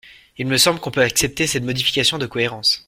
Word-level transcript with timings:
Il 0.39 0.47
me 0.47 0.57
semble 0.57 0.79
qu’on 0.79 0.89
peut 0.89 1.03
accepter 1.03 1.45
cette 1.45 1.63
modification 1.63 2.17
de 2.17 2.25
cohérence. 2.25 2.79